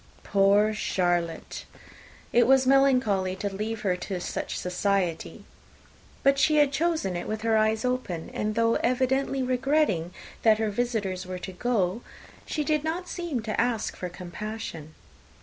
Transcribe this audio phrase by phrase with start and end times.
[0.23, 1.65] Poor Charlotte!
[2.33, 5.45] it was melancholy to leave her to such society!
[6.23, 10.11] But she had chosen it with her eyes open; and though evidently regretting
[10.41, 12.01] that her visitors were to go,
[12.47, 14.95] she did not seem to ask for compassion.